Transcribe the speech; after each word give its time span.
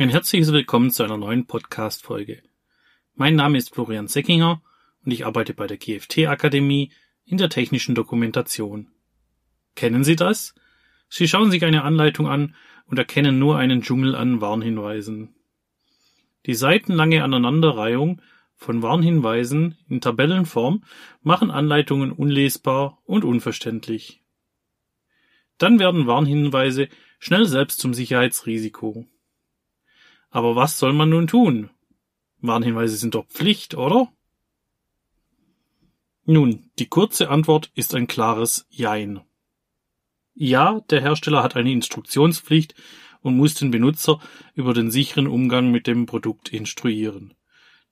Ein 0.00 0.10
herzliches 0.10 0.52
Willkommen 0.52 0.92
zu 0.92 1.02
einer 1.02 1.16
neuen 1.16 1.46
Podcast-Folge. 1.46 2.40
Mein 3.16 3.34
Name 3.34 3.58
ist 3.58 3.74
Florian 3.74 4.06
Seckinger 4.06 4.62
und 5.04 5.10
ich 5.10 5.26
arbeite 5.26 5.54
bei 5.54 5.66
der 5.66 5.76
GFT-Akademie 5.76 6.92
in 7.24 7.36
der 7.36 7.48
technischen 7.48 7.96
Dokumentation. 7.96 8.92
Kennen 9.74 10.04
Sie 10.04 10.14
das? 10.14 10.54
Sie 11.08 11.26
schauen 11.26 11.50
sich 11.50 11.64
eine 11.64 11.82
Anleitung 11.82 12.28
an 12.28 12.54
und 12.86 12.96
erkennen 12.96 13.40
nur 13.40 13.58
einen 13.58 13.82
Dschungel 13.82 14.14
an 14.14 14.40
Warnhinweisen. 14.40 15.34
Die 16.46 16.54
seitenlange 16.54 17.24
Aneinanderreihung 17.24 18.22
von 18.54 18.82
Warnhinweisen 18.82 19.78
in 19.88 20.00
Tabellenform 20.00 20.84
machen 21.22 21.50
Anleitungen 21.50 22.12
unlesbar 22.12 23.02
und 23.04 23.24
unverständlich. 23.24 24.22
Dann 25.58 25.80
werden 25.80 26.06
Warnhinweise 26.06 26.88
schnell 27.18 27.46
selbst 27.46 27.80
zum 27.80 27.94
Sicherheitsrisiko. 27.94 29.04
Aber 30.30 30.56
was 30.56 30.78
soll 30.78 30.92
man 30.92 31.10
nun 31.10 31.26
tun? 31.26 31.70
Warnhinweise 32.40 32.96
sind 32.96 33.14
doch 33.14 33.26
Pflicht, 33.26 33.74
oder? 33.74 34.12
Nun, 36.24 36.70
die 36.78 36.86
kurze 36.86 37.30
Antwort 37.30 37.70
ist 37.74 37.94
ein 37.94 38.06
klares 38.06 38.66
Jein. 38.68 39.20
Ja, 40.34 40.80
der 40.90 41.00
Hersteller 41.00 41.42
hat 41.42 41.56
eine 41.56 41.72
Instruktionspflicht 41.72 42.74
und 43.22 43.36
muss 43.36 43.54
den 43.54 43.70
Benutzer 43.70 44.20
über 44.54 44.74
den 44.74 44.90
sicheren 44.90 45.26
Umgang 45.26 45.70
mit 45.70 45.86
dem 45.86 46.06
Produkt 46.06 46.50
instruieren. 46.50 47.34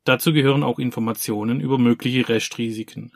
Dazu 0.05 0.33
gehören 0.33 0.63
auch 0.63 0.79
Informationen 0.79 1.61
über 1.61 1.79
mögliche 1.79 2.29
Restrisiken. 2.29 3.13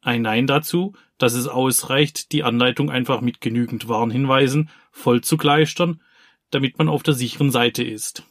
Ein 0.00 0.22
Nein 0.22 0.46
dazu, 0.46 0.94
dass 1.18 1.32
es 1.32 1.48
ausreicht, 1.48 2.30
die 2.32 2.44
Anleitung 2.44 2.90
einfach 2.90 3.22
mit 3.22 3.40
genügend 3.40 3.88
Warnhinweisen 3.88 4.68
voll 4.92 5.22
zu 5.22 5.36
kleistern, 5.36 6.02
damit 6.54 6.78
man 6.78 6.88
auf 6.88 7.02
der 7.02 7.14
sicheren 7.14 7.50
Seite 7.50 7.82
ist. 7.82 8.22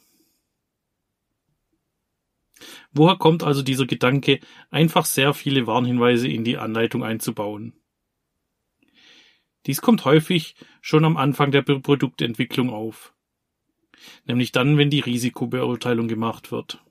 Woher 2.92 3.16
kommt 3.16 3.42
also 3.42 3.62
dieser 3.62 3.86
Gedanke, 3.86 4.40
einfach 4.70 5.04
sehr 5.04 5.34
viele 5.34 5.66
Warnhinweise 5.66 6.28
in 6.28 6.44
die 6.44 6.56
Anleitung 6.56 7.04
einzubauen? 7.04 7.74
Dies 9.66 9.80
kommt 9.80 10.04
häufig 10.04 10.54
schon 10.80 11.04
am 11.04 11.16
Anfang 11.16 11.50
der 11.50 11.62
Produktentwicklung 11.62 12.70
auf, 12.70 13.12
nämlich 14.26 14.52
dann, 14.52 14.78
wenn 14.78 14.90
die 14.90 15.00
Risikobeurteilung 15.00 16.08
gemacht 16.08 16.52
wird. 16.52 16.82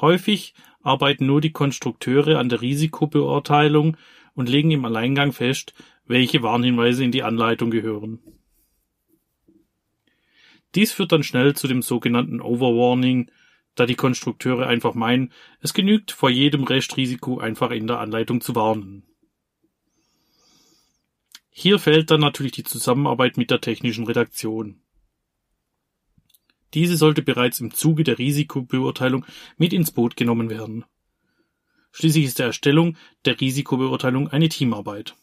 Häufig 0.00 0.54
arbeiten 0.82 1.26
nur 1.26 1.40
die 1.40 1.52
Konstrukteure 1.52 2.38
an 2.38 2.48
der 2.48 2.60
Risikobeurteilung 2.60 3.96
und 4.34 4.48
legen 4.48 4.70
im 4.70 4.84
Alleingang 4.84 5.32
fest, 5.32 5.74
welche 6.06 6.42
Warnhinweise 6.42 7.04
in 7.04 7.12
die 7.12 7.22
Anleitung 7.22 7.70
gehören. 7.70 8.20
Dies 10.74 10.92
führt 10.92 11.12
dann 11.12 11.22
schnell 11.22 11.54
zu 11.54 11.68
dem 11.68 11.82
sogenannten 11.82 12.40
Overwarning, 12.40 13.30
da 13.74 13.86
die 13.86 13.94
Konstrukteure 13.94 14.66
einfach 14.66 14.94
meinen, 14.94 15.32
es 15.60 15.74
genügt 15.74 16.10
vor 16.10 16.30
jedem 16.30 16.64
Restrisiko 16.64 17.38
einfach 17.38 17.70
in 17.70 17.86
der 17.86 18.00
Anleitung 18.00 18.40
zu 18.40 18.54
warnen. 18.54 19.04
Hier 21.50 21.78
fällt 21.78 22.10
dann 22.10 22.20
natürlich 22.20 22.52
die 22.52 22.64
Zusammenarbeit 22.64 23.36
mit 23.36 23.50
der 23.50 23.60
technischen 23.60 24.06
Redaktion. 24.06 24.82
Diese 26.74 26.96
sollte 26.96 27.22
bereits 27.22 27.60
im 27.60 27.72
Zuge 27.72 28.04
der 28.04 28.18
Risikobeurteilung 28.18 29.24
mit 29.56 29.72
ins 29.72 29.90
Boot 29.90 30.16
genommen 30.16 30.50
werden. 30.50 30.84
Schließlich 31.92 32.26
ist 32.26 32.38
die 32.38 32.42
Erstellung 32.42 32.98
der 33.24 33.40
Risikobeurteilung 33.40 34.28
eine 34.28 34.50
Teamarbeit. 34.50 35.14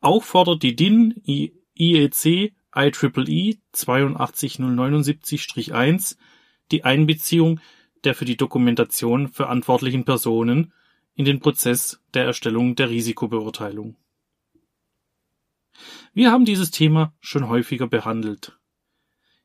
Auch 0.00 0.24
fordert 0.24 0.62
die 0.62 0.74
DIN 0.74 1.22
IEC 1.76 2.54
IEEE 2.74 3.58
82079-1 3.74 6.16
die 6.70 6.84
Einbeziehung 6.84 7.60
der 8.04 8.14
für 8.14 8.24
die 8.24 8.36
Dokumentation 8.36 9.28
verantwortlichen 9.28 10.04
Personen 10.04 10.72
in 11.14 11.24
den 11.24 11.40
Prozess 11.40 12.00
der 12.14 12.24
Erstellung 12.24 12.76
der 12.76 12.90
Risikobeurteilung. 12.90 13.96
Wir 16.12 16.30
haben 16.30 16.44
dieses 16.44 16.70
Thema 16.70 17.14
schon 17.20 17.48
häufiger 17.48 17.86
behandelt. 17.86 18.58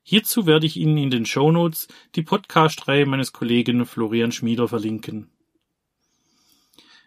Hierzu 0.02 0.46
werde 0.46 0.66
ich 0.66 0.76
Ihnen 0.76 0.98
in 0.98 1.10
den 1.10 1.26
Show 1.26 1.50
Notes 1.50 1.88
die 2.14 2.22
Podcast-Reihe 2.22 3.06
meines 3.06 3.32
Kollegen 3.32 3.86
Florian 3.86 4.32
Schmieder 4.32 4.68
verlinken. 4.68 5.30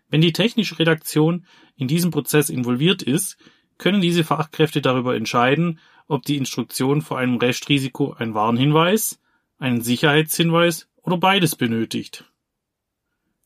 Wenn 0.10 0.22
die 0.22 0.34
technische 0.34 0.80
Redaktion 0.80 1.46
in 1.76 1.88
diesem 1.88 2.12
Prozess 2.12 2.50
involviert 2.50 3.04
ist, 3.04 3.38
können 3.78 4.02
diese 4.02 4.24
Fachkräfte 4.24 4.82
darüber 4.82 5.16
entscheiden, 5.16 5.80
ob 6.08 6.24
die 6.24 6.38
Instruktion 6.38 7.02
vor 7.02 7.18
einem 7.18 7.38
Restrisiko 7.38 8.14
ein 8.14 8.34
Warnhinweis, 8.34 9.20
einen 9.58 9.82
Sicherheitshinweis 9.82 10.90
oder 11.02 11.18
beides 11.18 11.56
benötigt. 11.56 12.26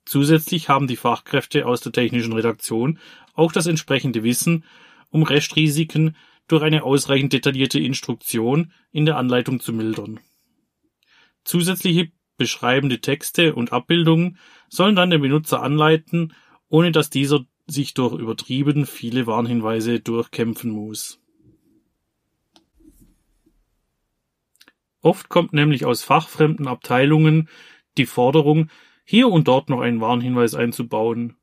Zusätzlich 0.05 0.69
haben 0.69 0.87
die 0.87 0.95
Fachkräfte 0.95 1.65
aus 1.65 1.81
der 1.81 1.91
technischen 1.91 2.33
Redaktion 2.33 2.99
auch 3.33 3.51
das 3.51 3.67
entsprechende 3.67 4.23
Wissen, 4.23 4.65
um 5.09 5.23
Restrisiken 5.23 6.15
durch 6.47 6.63
eine 6.63 6.83
ausreichend 6.83 7.33
detaillierte 7.33 7.79
Instruktion 7.79 8.71
in 8.91 9.05
der 9.05 9.17
Anleitung 9.17 9.59
zu 9.59 9.73
mildern. 9.73 10.19
Zusätzliche 11.43 12.11
beschreibende 12.37 12.99
Texte 12.99 13.55
und 13.55 13.71
Abbildungen 13.71 14.37
sollen 14.67 14.95
dann 14.95 15.11
den 15.11 15.21
Benutzer 15.21 15.61
anleiten, 15.61 16.33
ohne 16.67 16.91
dass 16.91 17.09
dieser 17.09 17.45
sich 17.67 17.93
durch 17.93 18.13
übertrieben 18.19 18.85
viele 18.85 19.27
Warnhinweise 19.27 19.99
durchkämpfen 19.99 20.71
muss. 20.71 21.20
Oft 25.01 25.29
kommt 25.29 25.53
nämlich 25.53 25.85
aus 25.85 26.03
fachfremden 26.03 26.67
Abteilungen 26.67 27.49
die 27.97 28.05
Forderung, 28.05 28.69
hier 29.03 29.27
und 29.27 29.47
dort 29.47 29.69
noch 29.69 29.81
einen 29.81 29.99
Warnhinweis 29.99 30.53
einzubauen. 30.53 31.35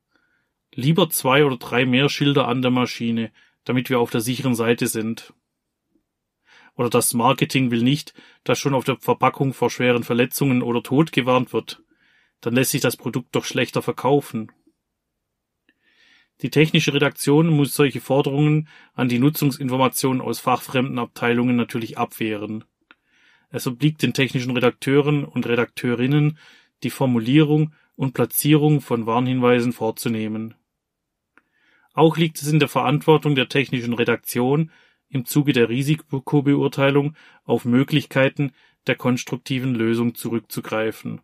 Lieber 0.73 1.09
zwei 1.09 1.45
oder 1.45 1.57
drei 1.57 1.85
mehr 1.85 2.09
Schilder 2.09 2.47
an 2.47 2.61
der 2.61 2.71
Maschine, 2.71 3.31
damit 3.65 3.89
wir 3.89 3.99
auf 3.99 4.11
der 4.11 4.21
sicheren 4.21 4.55
Seite 4.55 4.87
sind. 4.87 5.33
Oder 6.75 6.89
das 6.89 7.13
Marketing 7.13 7.71
will 7.71 7.83
nicht, 7.83 8.13
dass 8.45 8.57
schon 8.57 8.73
auf 8.73 8.85
der 8.85 8.97
Verpackung 8.97 9.53
vor 9.53 9.69
schweren 9.69 10.03
Verletzungen 10.03 10.63
oder 10.63 10.81
Tod 10.81 11.11
gewarnt 11.11 11.51
wird. 11.51 11.83
Dann 12.39 12.55
lässt 12.55 12.71
sich 12.71 12.81
das 12.81 12.95
Produkt 12.95 13.35
doch 13.35 13.43
schlechter 13.43 13.81
verkaufen. 13.81 14.51
Die 16.41 16.49
technische 16.49 16.93
Redaktion 16.93 17.49
muss 17.49 17.75
solche 17.75 17.99
Forderungen 17.99 18.69
an 18.93 19.09
die 19.09 19.19
Nutzungsinformationen 19.19 20.21
aus 20.21 20.39
fachfremden 20.39 20.97
Abteilungen 20.97 21.57
natürlich 21.57 21.97
abwehren. 21.97 22.63
Es 23.51 23.65
obliegt 23.67 24.03
den 24.03 24.13
technischen 24.13 24.51
Redakteuren 24.51 25.25
und 25.25 25.47
Redakteurinnen, 25.47 26.37
die 26.83 26.89
Formulierung 26.89 27.73
und 27.95 28.13
Platzierung 28.13 28.81
von 28.81 29.05
Warnhinweisen 29.05 29.73
vorzunehmen. 29.73 30.53
Auch 31.93 32.17
liegt 32.17 32.41
es 32.41 32.47
in 32.47 32.59
der 32.59 32.69
Verantwortung 32.69 33.35
der 33.35 33.49
technischen 33.49 33.93
Redaktion, 33.93 34.71
im 35.09 35.25
Zuge 35.25 35.53
der 35.53 35.69
Risikobeurteilung 35.69 37.15
auf 37.43 37.65
Möglichkeiten 37.65 38.51
der 38.87 38.95
konstruktiven 38.95 39.73
Lösung 39.73 40.15
zurückzugreifen, 40.15 41.21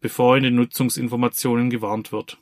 bevor 0.00 0.36
in 0.36 0.44
den 0.44 0.54
Nutzungsinformationen 0.54 1.68
gewarnt 1.68 2.12
wird. 2.12 2.38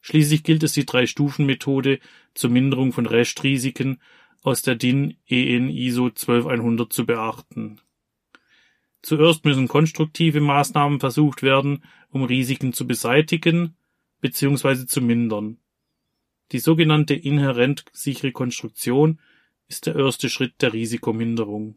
Schließlich 0.00 0.42
gilt 0.42 0.62
es 0.62 0.72
die 0.72 0.86
Drei-Stufen-Methode 0.86 2.00
zur 2.34 2.50
Minderung 2.50 2.92
von 2.92 3.04
Restrisiken 3.04 4.00
aus 4.42 4.62
der 4.62 4.74
DIN 4.74 5.16
EN 5.26 5.68
ISO 5.68 6.10
12100 6.10 6.92
zu 6.92 7.04
beachten. 7.06 7.80
Zuerst 9.02 9.44
müssen 9.44 9.68
konstruktive 9.68 10.40
Maßnahmen 10.40 11.00
versucht 11.00 11.42
werden, 11.42 11.84
um 12.10 12.24
Risiken 12.24 12.72
zu 12.72 12.86
beseitigen 12.86 13.76
bzw. 14.20 14.86
zu 14.86 15.00
mindern. 15.00 15.58
Die 16.52 16.58
sogenannte 16.58 17.14
inhärent 17.14 17.84
sichere 17.92 18.32
Konstruktion 18.32 19.20
ist 19.68 19.86
der 19.86 19.96
erste 19.96 20.28
Schritt 20.28 20.60
der 20.62 20.72
Risikominderung. 20.72 21.76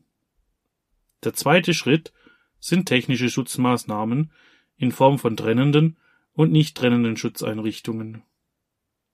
Der 1.23 1.33
zweite 1.33 1.73
Schritt 1.73 2.11
sind 2.59 2.87
technische 2.87 3.29
Schutzmaßnahmen 3.29 4.31
in 4.77 4.91
Form 4.91 5.19
von 5.19 5.37
trennenden 5.37 5.97
und 6.33 6.51
nicht 6.51 6.75
trennenden 6.75 7.17
Schutzeinrichtungen. 7.17 8.23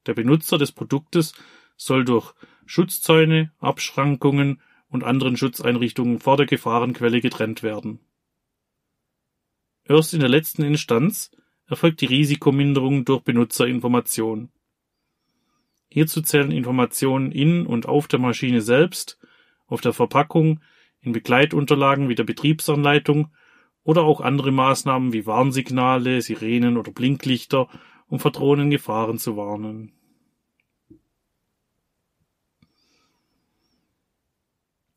Der 0.06 0.14
Benutzer 0.14 0.56
des 0.56 0.72
Produktes 0.72 1.34
soll 1.80 2.04
durch 2.04 2.34
Schutzzäune, 2.66 3.52
Abschrankungen 3.58 4.60
und 4.88 5.02
anderen 5.02 5.38
Schutzeinrichtungen 5.38 6.18
vor 6.18 6.36
der 6.36 6.44
Gefahrenquelle 6.44 7.22
getrennt 7.22 7.62
werden. 7.62 8.00
Erst 9.84 10.12
in 10.12 10.20
der 10.20 10.28
letzten 10.28 10.62
Instanz 10.62 11.30
erfolgt 11.66 12.02
die 12.02 12.06
Risikominderung 12.06 13.06
durch 13.06 13.22
Benutzerinformation. 13.22 14.50
Hierzu 15.88 16.20
zählen 16.20 16.52
Informationen 16.52 17.32
in 17.32 17.66
und 17.66 17.86
auf 17.86 18.08
der 18.08 18.18
Maschine 18.18 18.60
selbst, 18.60 19.18
auf 19.66 19.80
der 19.80 19.94
Verpackung, 19.94 20.60
in 21.00 21.12
Begleitunterlagen 21.12 22.10
wie 22.10 22.14
der 22.14 22.24
Betriebsanleitung 22.24 23.32
oder 23.84 24.02
auch 24.02 24.20
andere 24.20 24.52
Maßnahmen 24.52 25.14
wie 25.14 25.24
Warnsignale, 25.24 26.20
Sirenen 26.20 26.76
oder 26.76 26.92
Blinklichter, 26.92 27.68
um 28.06 28.20
vor 28.20 28.32
drohenden 28.32 28.68
Gefahren 28.70 29.16
zu 29.16 29.38
warnen 29.38 29.92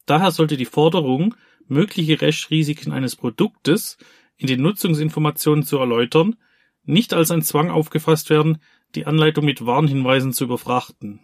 Daher 0.06 0.32
sollte 0.32 0.58
die 0.58 0.66
Forderung, 0.66 1.36
mögliche 1.68 2.20
Restρisiken 2.22 2.92
eines 2.92 3.16
Produktes 3.16 3.98
in 4.38 4.48
den 4.48 4.62
Nutzungsinformationen 4.62 5.64
zu 5.64 5.78
erläutern, 5.78 6.36
nicht 6.84 7.14
als 7.14 7.32
ein 7.32 7.42
Zwang 7.42 7.70
aufgefasst 7.70 8.30
werden, 8.30 8.58
die 8.96 9.06
Anleitung 9.06 9.46
mit 9.46 9.66
Warnhinweisen 9.66 10.34
zu 10.34 10.44
überfrachten. 10.44 11.22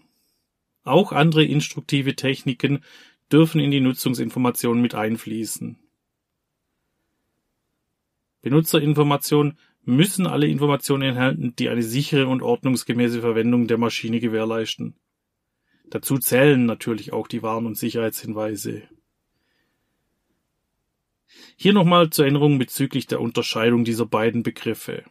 Auch 0.84 1.12
andere 1.12 1.44
instruktive 1.44 2.16
Techniken 2.16 2.84
dürfen 3.32 3.60
in 3.60 3.72
die 3.72 3.82
Nutzungsinformationen 3.82 4.82
mit 4.82 4.96
einfließen. 4.96 5.78
Benutzerinformationen 8.42 9.58
müssen 9.84 10.28
alle 10.28 10.48
Informationen 10.48 11.04
enthalten, 11.04 11.56
die 11.58 11.70
eine 11.70 11.84
sichere 11.84 12.28
und 12.28 12.42
ordnungsgemäße 12.42 13.22
Verwendung 13.22 13.68
der 13.68 13.78
Maschine 13.78 14.20
gewährleisten. 14.20 14.96
Dazu 15.90 16.18
zählen 16.18 16.66
natürlich 16.66 17.14
auch 17.14 17.28
die 17.28 17.42
Warn- 17.42 17.66
und 17.66 17.78
Sicherheitshinweise. 17.78 18.84
Hier 21.56 21.74
nochmal 21.74 22.10
zur 22.10 22.26
Erinnerung 22.26 22.58
bezüglich 22.60 23.08
der 23.08 23.22
Unterscheidung 23.22 23.84
dieser 23.84 24.06
beiden 24.06 24.44
Begriffe. 24.44 25.04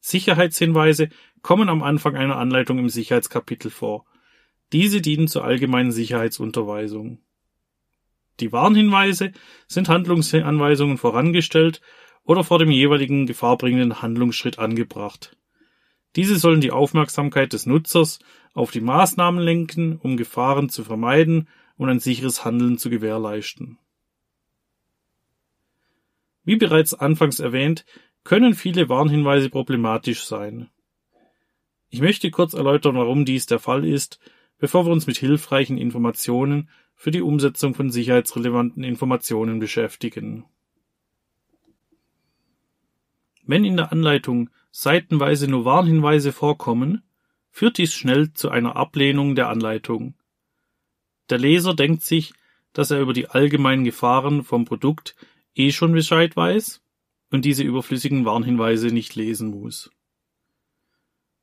Sicherheitshinweise 0.00 1.10
kommen 1.42 1.68
am 1.68 1.82
Anfang 1.82 2.16
einer 2.16 2.36
Anleitung 2.36 2.78
im 2.78 2.88
Sicherheitskapitel 2.88 3.70
vor. 3.70 4.04
Diese 4.72 5.00
dienen 5.00 5.28
zur 5.28 5.44
allgemeinen 5.44 5.92
Sicherheitsunterweisung. 5.92 7.18
Die 8.40 8.52
Warnhinweise 8.52 9.32
sind 9.66 9.88
Handlungsanweisungen 9.88 10.96
vorangestellt 10.96 11.80
oder 12.24 12.44
vor 12.44 12.58
dem 12.58 12.70
jeweiligen 12.70 13.26
gefahrbringenden 13.26 14.00
Handlungsschritt 14.00 14.58
angebracht. 14.58 15.36
Diese 16.16 16.36
sollen 16.36 16.60
die 16.60 16.72
Aufmerksamkeit 16.72 17.52
des 17.52 17.66
Nutzers 17.66 18.18
auf 18.52 18.70
die 18.70 18.80
Maßnahmen 18.80 19.40
lenken, 19.40 19.96
um 19.98 20.16
Gefahren 20.16 20.68
zu 20.68 20.82
vermeiden 20.82 21.48
und 21.76 21.88
ein 21.88 22.00
sicheres 22.00 22.44
Handeln 22.44 22.78
zu 22.78 22.90
gewährleisten. 22.90 23.78
Wie 26.44 26.56
bereits 26.56 26.94
anfangs 26.94 27.38
erwähnt, 27.38 27.84
können 28.24 28.54
viele 28.54 28.88
Warnhinweise 28.88 29.50
problematisch 29.50 30.24
sein. 30.24 30.68
Ich 31.90 32.00
möchte 32.00 32.30
kurz 32.30 32.54
erläutern, 32.54 32.96
warum 32.96 33.24
dies 33.24 33.46
der 33.46 33.58
Fall 33.58 33.84
ist, 33.84 34.20
bevor 34.58 34.86
wir 34.86 34.92
uns 34.92 35.06
mit 35.06 35.16
hilfreichen 35.16 35.78
Informationen 35.78 36.68
für 36.94 37.10
die 37.10 37.22
Umsetzung 37.22 37.74
von 37.74 37.90
sicherheitsrelevanten 37.90 38.84
Informationen 38.84 39.58
beschäftigen. 39.58 40.44
Wenn 43.44 43.64
in 43.64 43.76
der 43.76 43.90
Anleitung 43.90 44.50
seitenweise 44.70 45.48
nur 45.48 45.64
Warnhinweise 45.64 46.32
vorkommen, 46.32 47.02
führt 47.50 47.78
dies 47.78 47.92
schnell 47.92 48.32
zu 48.32 48.50
einer 48.50 48.76
Ablehnung 48.76 49.34
der 49.34 49.48
Anleitung. 49.48 50.14
Der 51.28 51.38
Leser 51.38 51.74
denkt 51.74 52.02
sich, 52.02 52.32
dass 52.72 52.90
er 52.90 53.00
über 53.00 53.12
die 53.12 53.28
allgemeinen 53.28 53.84
Gefahren 53.84 54.44
vom 54.44 54.64
Produkt 54.64 55.16
eh 55.54 55.72
schon 55.72 55.92
Bescheid 55.92 56.36
weiß 56.36 56.82
und 57.30 57.44
diese 57.44 57.62
überflüssigen 57.62 58.24
Warnhinweise 58.24 58.88
nicht 58.88 59.14
lesen 59.16 59.50
muss. 59.50 59.90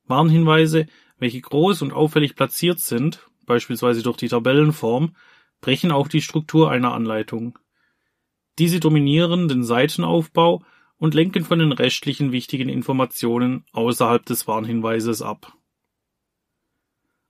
Warnhinweise, 0.05 0.87
welche 1.17 1.41
groß 1.41 1.81
und 1.81 1.91
auffällig 1.91 2.35
platziert 2.35 2.79
sind, 2.79 3.27
beispielsweise 3.45 4.03
durch 4.03 4.17
die 4.17 4.29
Tabellenform, 4.29 5.15
brechen 5.61 5.91
auch 5.91 6.07
die 6.07 6.21
Struktur 6.21 6.71
einer 6.71 6.93
Anleitung. 6.93 7.57
Diese 8.59 8.79
dominieren 8.79 9.47
den 9.47 9.63
Seitenaufbau 9.63 10.63
und 10.97 11.13
lenken 11.13 11.43
von 11.43 11.59
den 11.59 11.71
restlichen 11.71 12.31
wichtigen 12.31 12.69
Informationen 12.69 13.65
außerhalb 13.71 14.25
des 14.25 14.47
Warnhinweises 14.47 15.21
ab. 15.21 15.53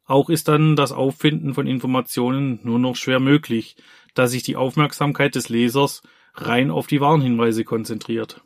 Auch 0.05 0.29
ist 0.29 0.47
dann 0.47 0.77
das 0.77 0.93
Auffinden 0.93 1.53
von 1.53 1.67
Informationen 1.67 2.59
nur 2.63 2.79
noch 2.79 2.95
schwer 2.95 3.19
möglich, 3.19 3.75
da 4.13 4.27
sich 4.27 4.41
die 4.41 4.55
Aufmerksamkeit 4.55 5.35
des 5.35 5.49
Lesers 5.49 6.01
rein 6.33 6.71
auf 6.71 6.87
die 6.87 7.01
Warnhinweise 7.01 7.65
konzentriert. 7.65 8.41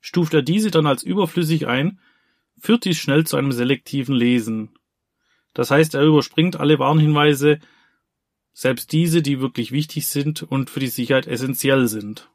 Stuft 0.00 0.34
er 0.34 0.42
diese 0.42 0.70
dann 0.70 0.86
als 0.86 1.02
überflüssig 1.02 1.66
ein, 1.66 1.98
führt 2.60 2.84
dies 2.84 2.96
schnell 2.96 3.26
zu 3.26 3.36
einem 3.36 3.50
selektiven 3.50 4.14
Lesen. 4.14 4.70
Das 5.52 5.72
heißt, 5.72 5.94
er 5.94 6.04
überspringt 6.04 6.60
alle 6.60 6.78
Warnhinweise, 6.78 7.58
selbst 8.52 8.92
diese, 8.92 9.20
die 9.20 9.40
wirklich 9.40 9.72
wichtig 9.72 10.06
sind 10.06 10.44
und 10.44 10.70
für 10.70 10.80
die 10.80 10.86
Sicherheit 10.86 11.26
essentiell 11.26 11.88
sind. 11.88 12.30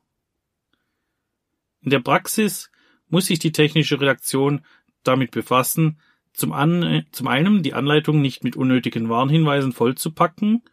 In 1.81 1.89
der 1.89 2.00
Praxis 2.00 2.72
muss 3.07 3.25
sich 3.25 3.39
die 3.39 3.51
technische 3.51 4.00
Redaktion 4.00 4.62
damit 5.04 5.31
befassen, 5.31 6.00
zum, 6.33 6.54
an, 6.54 7.06
zum 7.12 7.28
einen 7.28 7.63
die 7.63 7.74
Anleitung 7.74 8.22
nicht 8.22 8.44
mit 8.44 8.56
unnötigen 8.56 9.10
Warnhinweisen 9.10 9.74
vollzupacken 9.74 10.63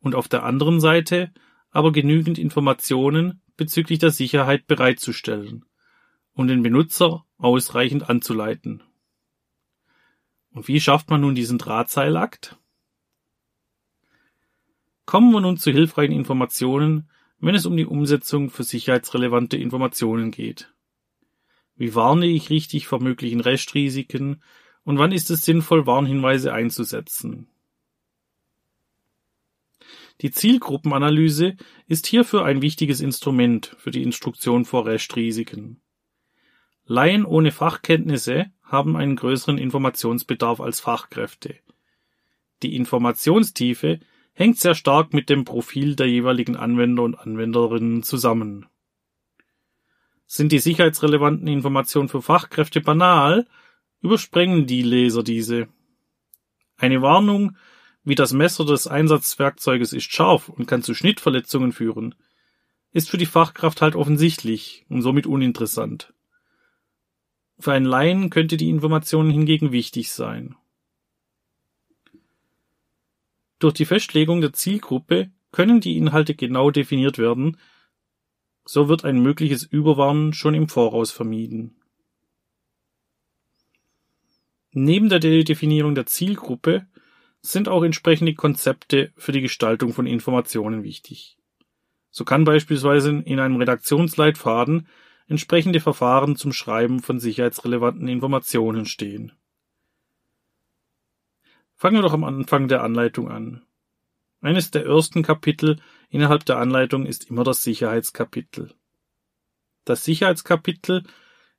und 0.00 0.14
auf 0.14 0.28
der 0.28 0.42
anderen 0.42 0.80
Seite 0.80 1.32
aber 1.70 1.92
genügend 1.92 2.38
Informationen 2.38 3.42
bezüglich 3.56 3.98
der 3.98 4.10
Sicherheit 4.10 4.66
bereitzustellen 4.66 5.64
und 6.32 6.48
den 6.48 6.62
Benutzer 6.62 7.24
ausreichend 7.36 8.08
anzuleiten. 8.08 8.82
Und 10.52 10.68
wie 10.68 10.80
schafft 10.80 11.10
man 11.10 11.20
nun 11.20 11.34
diesen 11.34 11.58
Drahtseilakt? 11.58 12.58
Kommen 15.04 15.32
wir 15.32 15.40
nun 15.40 15.56
zu 15.56 15.70
hilfreichen 15.70 16.12
Informationen, 16.12 17.09
wenn 17.40 17.54
es 17.54 17.66
um 17.66 17.76
die 17.76 17.86
Umsetzung 17.86 18.50
für 18.50 18.64
sicherheitsrelevante 18.64 19.56
Informationen 19.56 20.30
geht. 20.30 20.72
Wie 21.76 21.94
warne 21.94 22.26
ich 22.26 22.50
richtig 22.50 22.86
vor 22.86 23.00
möglichen 23.00 23.40
Restrisiken 23.40 24.42
und 24.84 24.98
wann 24.98 25.12
ist 25.12 25.30
es 25.30 25.44
sinnvoll, 25.44 25.86
Warnhinweise 25.86 26.52
einzusetzen? 26.52 27.48
Die 30.20 30.30
Zielgruppenanalyse 30.30 31.56
ist 31.86 32.06
hierfür 32.06 32.44
ein 32.44 32.60
wichtiges 32.60 33.00
Instrument 33.00 33.74
für 33.78 33.90
die 33.90 34.02
Instruktion 34.02 34.66
vor 34.66 34.84
Restrisiken. 34.84 35.80
Laien 36.84 37.24
ohne 37.24 37.52
Fachkenntnisse 37.52 38.50
haben 38.62 38.96
einen 38.96 39.16
größeren 39.16 39.56
Informationsbedarf 39.56 40.60
als 40.60 40.80
Fachkräfte. 40.80 41.56
Die 42.62 42.76
Informationstiefe 42.76 44.00
hängt 44.32 44.58
sehr 44.58 44.74
stark 44.74 45.12
mit 45.12 45.28
dem 45.28 45.44
Profil 45.44 45.96
der 45.96 46.06
jeweiligen 46.06 46.56
Anwender 46.56 47.02
und 47.02 47.16
Anwenderinnen 47.16 48.02
zusammen. 48.02 48.66
Sind 50.26 50.52
die 50.52 50.58
sicherheitsrelevanten 50.58 51.48
Informationen 51.48 52.08
für 52.08 52.22
Fachkräfte 52.22 52.80
banal, 52.80 53.46
übersprengen 54.00 54.66
die 54.66 54.82
Leser 54.82 55.22
diese. 55.22 55.68
Eine 56.76 57.02
Warnung, 57.02 57.56
wie 58.04 58.14
das 58.14 58.32
Messer 58.32 58.64
des 58.64 58.86
Einsatzwerkzeuges 58.86 59.92
ist 59.92 60.10
scharf 60.10 60.48
und 60.48 60.66
kann 60.66 60.82
zu 60.82 60.94
Schnittverletzungen 60.94 61.72
führen, 61.72 62.14
ist 62.92 63.10
für 63.10 63.18
die 63.18 63.26
Fachkraft 63.26 63.82
halt 63.82 63.94
offensichtlich 63.94 64.86
und 64.88 65.02
somit 65.02 65.26
uninteressant. 65.26 66.14
Für 67.58 67.72
einen 67.72 67.84
Laien 67.84 68.30
könnte 68.30 68.56
die 68.56 68.70
Information 68.70 69.30
hingegen 69.30 69.70
wichtig 69.70 70.10
sein. 70.12 70.56
Durch 73.60 73.74
die 73.74 73.84
Festlegung 73.84 74.40
der 74.40 74.52
Zielgruppe 74.52 75.30
können 75.52 75.80
die 75.80 75.96
Inhalte 75.96 76.34
genau 76.34 76.70
definiert 76.70 77.18
werden, 77.18 77.58
so 78.64 78.88
wird 78.88 79.04
ein 79.04 79.22
mögliches 79.22 79.62
Überwarnen 79.62 80.32
schon 80.32 80.54
im 80.54 80.68
Voraus 80.68 81.12
vermieden. 81.12 81.76
Neben 84.72 85.08
der 85.08 85.18
Definierung 85.18 85.94
der 85.94 86.06
Zielgruppe 86.06 86.86
sind 87.42 87.68
auch 87.68 87.82
entsprechende 87.82 88.34
Konzepte 88.34 89.12
für 89.16 89.32
die 89.32 89.40
Gestaltung 89.40 89.92
von 89.92 90.06
Informationen 90.06 90.82
wichtig. 90.82 91.36
So 92.10 92.24
kann 92.24 92.44
beispielsweise 92.44 93.10
in 93.10 93.40
einem 93.40 93.56
Redaktionsleitfaden 93.56 94.88
entsprechende 95.26 95.80
Verfahren 95.80 96.36
zum 96.36 96.52
Schreiben 96.52 97.00
von 97.00 97.20
sicherheitsrelevanten 97.20 98.08
Informationen 98.08 98.86
stehen. 98.86 99.32
Fangen 101.80 101.96
wir 101.96 102.02
doch 102.02 102.12
am 102.12 102.24
Anfang 102.24 102.68
der 102.68 102.82
Anleitung 102.82 103.30
an. 103.30 103.62
Eines 104.42 104.70
der 104.70 104.84
ersten 104.84 105.22
Kapitel 105.22 105.80
innerhalb 106.10 106.44
der 106.44 106.58
Anleitung 106.58 107.06
ist 107.06 107.30
immer 107.30 107.42
das 107.42 107.62
Sicherheitskapitel. 107.62 108.74
Das 109.86 110.04
Sicherheitskapitel 110.04 111.04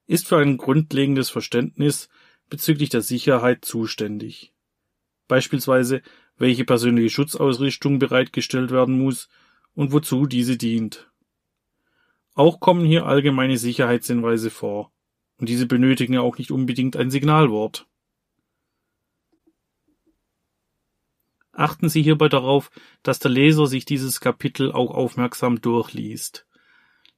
ist 0.06 0.28
für 0.28 0.38
ein 0.38 0.58
grundlegendes 0.58 1.32
Verständnis 1.32 2.08
bezüglich 2.52 2.90
der 2.90 3.02
Sicherheit 3.02 3.66
zuständig. 3.66 4.54
Beispielsweise, 5.28 6.04
welche 6.38 6.66
persönliche 6.66 7.10
Schutzausrüstung 7.10 7.98
bereitgestellt 7.98 8.70
werden 8.70 9.00
muss 9.00 9.28
und 9.74 9.92
wozu 9.92 10.28
diese 10.28 10.56
dient. 10.56 11.10
Auch 12.36 12.60
kommen 12.60 12.86
hier 12.86 13.08
allgemeine 13.08 13.58
Sicherheitshinweise 13.58 14.52
vor, 14.52 14.92
und 15.38 15.50
diese 15.50 15.66
benötigen 15.66 16.14
ja 16.14 16.22
auch 16.22 16.38
nicht 16.38 16.52
unbedingt 16.52 16.96
ein 16.96 17.10
Signalwort. 17.10 17.88
Achten 21.54 21.90
Sie 21.90 22.02
hierbei 22.02 22.30
darauf, 22.30 22.72
dass 23.04 23.20
der 23.20 23.32
Leser 23.32 23.68
sich 23.68 23.86
dieses 23.86 24.22
Kapitel 24.22 24.72
auch 24.72 24.92
aufmerksam 24.92 25.62
durchliest. 25.62 26.48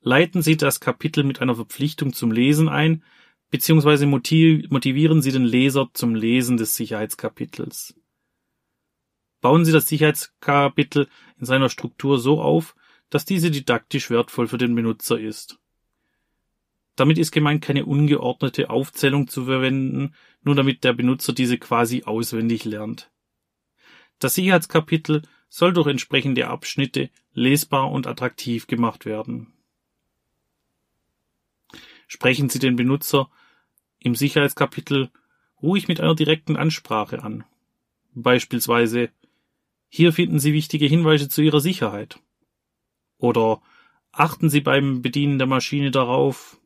Leiten 0.01 0.41
Sie 0.41 0.57
das 0.57 0.79
Kapitel 0.79 1.23
mit 1.23 1.41
einer 1.41 1.55
Verpflichtung 1.55 2.13
zum 2.13 2.31
Lesen 2.31 2.67
ein, 2.67 3.03
beziehungsweise 3.51 4.07
motivieren 4.07 5.21
Sie 5.21 5.31
den 5.31 5.45
Leser 5.45 5.89
zum 5.93 6.15
Lesen 6.15 6.57
des 6.57 6.75
Sicherheitskapitels. 6.75 7.95
Bauen 9.41 9.65
Sie 9.65 9.71
das 9.71 9.87
Sicherheitskapitel 9.87 11.07
in 11.39 11.45
seiner 11.45 11.69
Struktur 11.69 12.17
so 12.17 12.41
auf, 12.41 12.75
dass 13.09 13.25
diese 13.25 13.51
didaktisch 13.51 14.09
wertvoll 14.09 14.47
für 14.47 14.57
den 14.57 14.73
Benutzer 14.73 15.19
ist. 15.19 15.59
Damit 16.95 17.17
ist 17.17 17.31
gemeint, 17.31 17.63
keine 17.63 17.85
ungeordnete 17.85 18.69
Aufzählung 18.71 19.27
zu 19.27 19.45
verwenden, 19.45 20.15
nur 20.41 20.55
damit 20.55 20.83
der 20.83 20.93
Benutzer 20.93 21.33
diese 21.33 21.57
quasi 21.57 22.03
auswendig 22.03 22.65
lernt. 22.65 23.11
Das 24.23 24.35
Sicherheitskapitel 24.35 25.23
soll 25.49 25.73
durch 25.73 25.87
entsprechende 25.87 26.47
Abschnitte 26.47 27.09
lesbar 27.33 27.91
und 27.91 28.07
attraktiv 28.07 28.67
gemacht 28.67 29.05
werden. 29.05 29.51
Sprechen 32.07 32.47
Sie 32.47 32.59
den 32.59 32.77
Benutzer 32.77 33.29
im 33.99 34.15
Sicherheitskapitel 34.15 35.11
ruhig 35.61 35.89
mit 35.89 35.99
einer 35.99 36.15
direkten 36.15 36.55
Ansprache 36.55 37.21
an. 37.21 37.43
Beispielsweise 38.13 39.09
Hier 39.89 40.13
finden 40.13 40.39
Sie 40.39 40.53
wichtige 40.53 40.85
Hinweise 40.85 41.27
zu 41.27 41.41
Ihrer 41.41 41.59
Sicherheit. 41.59 42.21
Oder 43.17 43.61
achten 44.13 44.49
Sie 44.49 44.61
beim 44.61 45.01
Bedienen 45.01 45.37
der 45.37 45.47
Maschine 45.47 45.91
darauf, 45.91 46.61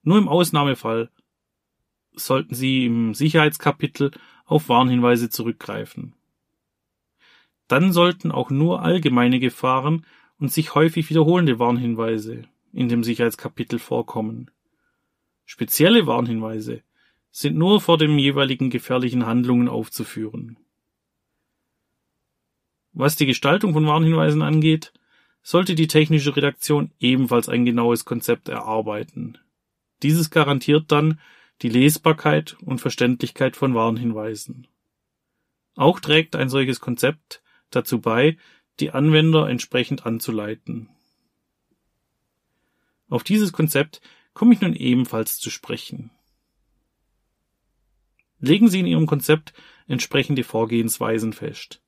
nur 0.00 0.16
im 0.16 0.28
Ausnahmefall 0.28 1.10
sollten 2.12 2.54
Sie 2.54 2.86
im 2.86 3.12
Sicherheitskapitel 3.12 4.12
auf 4.50 4.68
Warnhinweise 4.68 5.30
zurückgreifen. 5.30 6.12
Dann 7.68 7.92
sollten 7.92 8.32
auch 8.32 8.50
nur 8.50 8.82
allgemeine 8.82 9.38
Gefahren 9.38 10.04
und 10.38 10.52
sich 10.52 10.74
häufig 10.74 11.08
wiederholende 11.08 11.60
Warnhinweise 11.60 12.42
in 12.72 12.88
dem 12.88 13.04
Sicherheitskapitel 13.04 13.78
vorkommen. 13.78 14.50
Spezielle 15.44 16.08
Warnhinweise 16.08 16.82
sind 17.30 17.56
nur 17.56 17.80
vor 17.80 17.96
den 17.96 18.18
jeweiligen 18.18 18.70
gefährlichen 18.70 19.24
Handlungen 19.24 19.68
aufzuführen. 19.68 20.56
Was 22.92 23.14
die 23.14 23.26
Gestaltung 23.26 23.72
von 23.72 23.86
Warnhinweisen 23.86 24.42
angeht, 24.42 24.92
sollte 25.42 25.76
die 25.76 25.86
technische 25.86 26.34
Redaktion 26.34 26.90
ebenfalls 26.98 27.48
ein 27.48 27.64
genaues 27.64 28.04
Konzept 28.04 28.48
erarbeiten. 28.48 29.38
Dieses 30.02 30.30
garantiert 30.30 30.90
dann 30.90 31.20
die 31.62 31.68
Lesbarkeit 31.68 32.56
und 32.62 32.80
Verständlichkeit 32.80 33.56
von 33.56 33.74
Warnhinweisen. 33.74 34.66
Auch 35.76 36.00
trägt 36.00 36.36
ein 36.36 36.48
solches 36.48 36.80
Konzept 36.80 37.42
dazu 37.70 38.00
bei, 38.00 38.36
die 38.80 38.90
Anwender 38.90 39.48
entsprechend 39.48 40.06
anzuleiten. 40.06 40.88
Auf 43.08 43.24
dieses 43.24 43.52
Konzept 43.52 44.00
komme 44.32 44.54
ich 44.54 44.60
nun 44.60 44.74
ebenfalls 44.74 45.38
zu 45.38 45.50
sprechen. 45.50 46.10
Legen 48.38 48.68
Sie 48.68 48.80
in 48.80 48.86
Ihrem 48.86 49.06
Konzept 49.06 49.52
entsprechende 49.86 50.44
Vorgehensweisen 50.44 51.32
fest. 51.32 51.82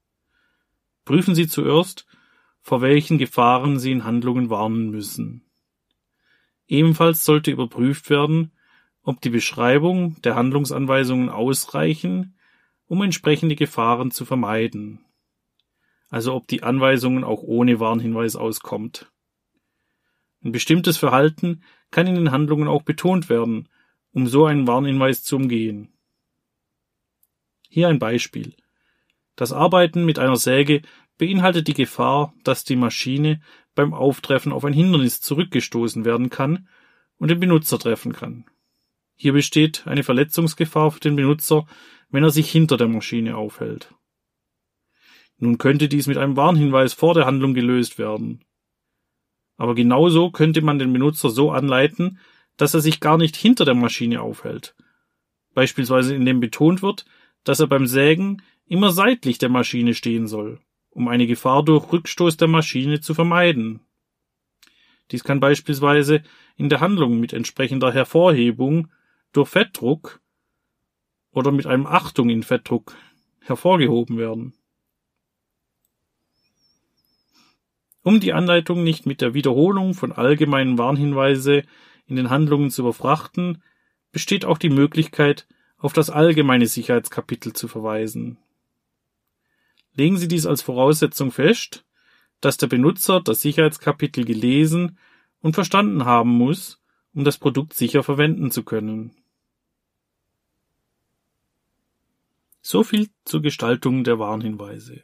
Prüfen 1.04 1.34
Sie 1.34 1.48
zuerst, 1.48 2.06
vor 2.60 2.82
welchen 2.82 3.18
Gefahren 3.18 3.78
Sie 3.78 3.90
in 3.90 4.04
Handlungen 4.04 4.50
warnen 4.50 4.90
müssen. 4.90 5.44
Ebenfalls 6.66 7.24
sollte 7.24 7.50
überprüft 7.50 8.10
werden, 8.10 8.52
ob 9.02 9.20
die 9.20 9.30
Beschreibung 9.30 10.20
der 10.22 10.36
Handlungsanweisungen 10.36 11.28
ausreichen, 11.28 12.36
um 12.86 13.02
entsprechende 13.02 13.56
Gefahren 13.56 14.10
zu 14.10 14.24
vermeiden. 14.24 15.04
Also 16.08 16.34
ob 16.34 16.46
die 16.46 16.62
Anweisungen 16.62 17.24
auch 17.24 17.42
ohne 17.42 17.80
Warnhinweis 17.80 18.36
auskommt. 18.36 19.10
Ein 20.44 20.52
bestimmtes 20.52 20.98
Verhalten 20.98 21.62
kann 21.90 22.06
in 22.06 22.16
den 22.16 22.32
Handlungen 22.32 22.68
auch 22.68 22.82
betont 22.82 23.28
werden, 23.28 23.68
um 24.12 24.26
so 24.26 24.44
einen 24.44 24.66
Warnhinweis 24.66 25.22
zu 25.22 25.36
umgehen. 25.36 25.92
Hier 27.68 27.88
ein 27.88 27.98
Beispiel. 27.98 28.54
Das 29.36 29.52
Arbeiten 29.52 30.04
mit 30.04 30.18
einer 30.18 30.36
Säge 30.36 30.82
beinhaltet 31.16 31.68
die 31.68 31.74
Gefahr, 31.74 32.34
dass 32.44 32.64
die 32.64 32.76
Maschine 32.76 33.40
beim 33.74 33.94
Auftreffen 33.94 34.52
auf 34.52 34.64
ein 34.64 34.74
Hindernis 34.74 35.20
zurückgestoßen 35.20 36.04
werden 36.04 36.28
kann 36.28 36.68
und 37.16 37.28
den 37.28 37.40
Benutzer 37.40 37.78
treffen 37.78 38.12
kann. 38.12 38.44
Hier 39.22 39.32
besteht 39.32 39.86
eine 39.86 40.02
Verletzungsgefahr 40.02 40.90
für 40.90 40.98
den 40.98 41.14
Benutzer, 41.14 41.68
wenn 42.10 42.24
er 42.24 42.30
sich 42.30 42.50
hinter 42.50 42.76
der 42.76 42.88
Maschine 42.88 43.36
aufhält. 43.36 43.94
Nun 45.38 45.58
könnte 45.58 45.86
dies 45.86 46.08
mit 46.08 46.18
einem 46.18 46.36
Warnhinweis 46.36 46.92
vor 46.92 47.14
der 47.14 47.24
Handlung 47.24 47.54
gelöst 47.54 48.00
werden. 48.00 48.44
Aber 49.56 49.76
genauso 49.76 50.32
könnte 50.32 50.60
man 50.60 50.80
den 50.80 50.92
Benutzer 50.92 51.30
so 51.30 51.52
anleiten, 51.52 52.18
dass 52.56 52.74
er 52.74 52.80
sich 52.80 52.98
gar 52.98 53.16
nicht 53.16 53.36
hinter 53.36 53.64
der 53.64 53.76
Maschine 53.76 54.22
aufhält. 54.22 54.74
Beispielsweise 55.54 56.16
indem 56.16 56.40
betont 56.40 56.82
wird, 56.82 57.04
dass 57.44 57.60
er 57.60 57.68
beim 57.68 57.86
Sägen 57.86 58.42
immer 58.66 58.90
seitlich 58.90 59.38
der 59.38 59.50
Maschine 59.50 59.94
stehen 59.94 60.26
soll 60.26 60.58
um 60.90 61.06
eine 61.06 61.28
Gefahr 61.28 61.64
durch 61.64 61.92
Rückstoß 61.92 62.38
der 62.38 62.48
Maschine 62.48 63.00
zu 63.00 63.14
vermeiden. 63.14 63.86
Dies 65.12 65.22
kann 65.22 65.38
beispielsweise 65.38 66.24
in 66.56 66.68
der 66.68 66.80
Handlung 66.80 67.20
mit 67.20 67.32
entsprechender 67.32 67.92
Hervorhebung 67.92 68.88
durch 69.32 69.48
Fettdruck 69.48 70.20
oder 71.32 71.50
mit 71.50 71.66
einem 71.66 71.86
Achtung 71.86 72.28
in 72.28 72.42
Fettdruck 72.42 72.94
hervorgehoben 73.40 74.18
werden. 74.18 74.54
Um 78.02 78.20
die 78.20 78.32
Anleitung 78.32 78.82
nicht 78.82 79.06
mit 79.06 79.20
der 79.20 79.32
Wiederholung 79.32 79.94
von 79.94 80.12
allgemeinen 80.12 80.76
Warnhinweise 80.76 81.62
in 82.06 82.16
den 82.16 82.30
Handlungen 82.30 82.70
zu 82.70 82.82
überfrachten, 82.82 83.62
besteht 84.10 84.44
auch 84.44 84.58
die 84.58 84.70
Möglichkeit, 84.70 85.46
auf 85.78 85.92
das 85.92 86.10
allgemeine 86.10 86.66
Sicherheitskapitel 86.66 87.52
zu 87.52 87.68
verweisen. 87.68 88.38
Legen 89.94 90.16
Sie 90.16 90.28
dies 90.28 90.46
als 90.46 90.62
Voraussetzung 90.62 91.30
fest, 91.30 91.84
dass 92.40 92.56
der 92.56 92.66
Benutzer 92.66 93.20
das 93.20 93.40
Sicherheitskapitel 93.40 94.24
gelesen 94.24 94.98
und 95.40 95.54
verstanden 95.54 96.04
haben 96.04 96.30
muss, 96.30 96.82
um 97.14 97.24
das 97.24 97.38
Produkt 97.38 97.74
sicher 97.74 98.02
verwenden 98.02 98.50
zu 98.50 98.64
können. 98.64 99.14
So 102.62 102.84
viel 102.84 103.10
zur 103.24 103.42
Gestaltung 103.42 104.04
der 104.04 104.20
Warnhinweise. 104.20 105.02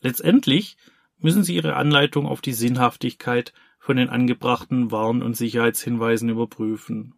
Letztendlich 0.00 0.78
müssen 1.18 1.44
Sie 1.44 1.54
Ihre 1.54 1.76
Anleitung 1.76 2.26
auf 2.26 2.40
die 2.40 2.54
Sinnhaftigkeit 2.54 3.52
von 3.78 3.98
den 3.98 4.08
angebrachten 4.08 4.90
Warn- 4.90 5.22
und 5.22 5.36
Sicherheitshinweisen 5.36 6.30
überprüfen. 6.30 7.14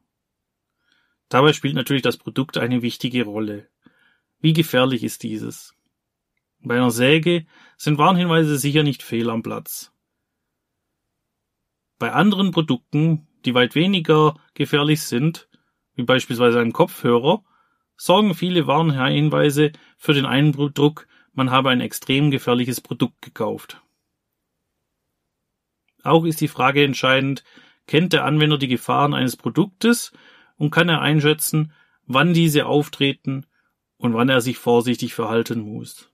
Dabei 1.29 1.53
spielt 1.53 1.75
natürlich 1.75 2.03
das 2.03 2.17
Produkt 2.17 2.59
eine 2.59 2.83
wichtige 2.83 3.25
Rolle. 3.25 3.69
Wie 4.41 4.53
gefährlich 4.53 5.05
ist 5.05 5.23
dieses? 5.23 5.75
Bei 6.61 6.75
einer 6.75 6.91
Säge 6.91 7.47
sind 7.77 7.99
Warnhinweise 7.99 8.59
sicher 8.59 8.83
nicht 8.83 9.03
fehl 9.03 9.31
am 9.31 9.43
Platz. 9.43 9.93
Bei 11.99 12.13
anderen 12.13 12.51
Produkten, 12.51 13.29
die 13.45 13.55
weit 13.55 13.77
weniger 13.77 14.35
gefährlich 14.55 15.03
sind, 15.03 15.49
wie 15.95 16.03
beispielsweise 16.03 16.59
ein 16.61 16.73
Kopfhörer, 16.73 17.45
sorgen 17.97 18.35
viele 18.35 18.67
Warnhinweise 18.67 19.73
für 19.97 20.13
den 20.13 20.27
Eindruck, 20.27 21.07
man 21.33 21.51
habe 21.51 21.71
ein 21.71 21.81
extrem 21.81 22.31
gefährliches 22.31 22.81
Produkt 22.81 23.23
gekauft. 23.23 23.83
Auch 26.03 26.25
ist 26.25 26.41
die 26.41 26.49
Frage 26.49 26.85
entscheidend, 26.85 27.45
kennt 27.87 28.13
der 28.13 28.25
Anwender 28.25 28.59
die 28.59 28.69
Gefahren 28.69 29.15
eines 29.15 29.37
Produktes 29.37 30.13
und 30.57 30.71
kann 30.71 30.89
er 30.89 31.01
einschätzen, 31.01 31.73
wann 32.07 32.35
diese 32.35 32.67
auftreten 32.67 33.47
und 33.97 34.15
wann 34.15 34.29
er 34.29 34.41
sich 34.41 34.59
vorsichtig 34.59 35.15
verhalten 35.15 35.61
muss. 35.61 36.11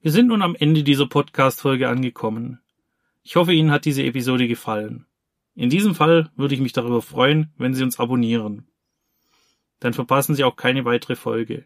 Wir 0.00 0.12
sind 0.12 0.28
nun 0.28 0.40
am 0.40 0.54
Ende 0.54 0.82
dieser 0.82 1.06
Podcast-Folge 1.06 1.88
angekommen. 1.88 2.60
Ich 3.22 3.36
hoffe, 3.36 3.52
Ihnen 3.52 3.70
hat 3.70 3.84
diese 3.84 4.02
Episode 4.02 4.48
gefallen. 4.48 5.06
In 5.54 5.70
diesem 5.70 5.94
Fall 5.94 6.30
würde 6.36 6.54
ich 6.54 6.60
mich 6.60 6.72
darüber 6.72 7.02
freuen, 7.02 7.52
wenn 7.56 7.74
Sie 7.74 7.82
uns 7.82 7.98
abonnieren. 7.98 8.66
Dann 9.80 9.94
verpassen 9.94 10.34
Sie 10.34 10.44
auch 10.44 10.56
keine 10.56 10.84
weitere 10.84 11.16
Folge. 11.16 11.64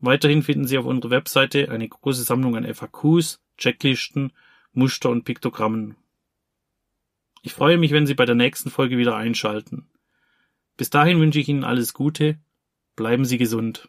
Weiterhin 0.00 0.42
finden 0.42 0.66
Sie 0.66 0.78
auf 0.78 0.86
unserer 0.86 1.10
Webseite 1.10 1.70
eine 1.70 1.88
große 1.88 2.22
Sammlung 2.22 2.56
an 2.56 2.72
FAQs, 2.72 3.40
Checklisten, 3.56 4.32
Muster 4.72 5.10
und 5.10 5.24
Piktogrammen. 5.24 5.96
Ich 7.42 7.52
freue 7.52 7.78
mich, 7.78 7.92
wenn 7.92 8.06
Sie 8.06 8.14
bei 8.14 8.24
der 8.24 8.34
nächsten 8.34 8.70
Folge 8.70 8.98
wieder 8.98 9.16
einschalten. 9.16 9.88
Bis 10.76 10.90
dahin 10.90 11.18
wünsche 11.18 11.40
ich 11.40 11.48
Ihnen 11.48 11.64
alles 11.64 11.94
Gute, 11.94 12.38
bleiben 12.94 13.24
Sie 13.24 13.38
gesund. 13.38 13.88